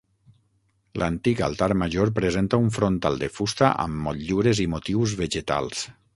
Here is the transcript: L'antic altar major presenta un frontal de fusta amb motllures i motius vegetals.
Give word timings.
L'antic 1.01 1.43
altar 1.47 1.67
major 1.81 2.11
presenta 2.21 2.61
un 2.63 2.73
frontal 2.79 3.21
de 3.25 3.31
fusta 3.37 3.71
amb 3.85 4.03
motllures 4.09 4.65
i 4.67 4.69
motius 4.75 5.17
vegetals. 5.23 5.87